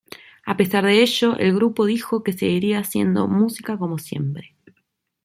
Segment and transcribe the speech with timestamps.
[0.47, 4.55] A pesar de ello, el grupo dijo que seguiría haciendo música como siempre.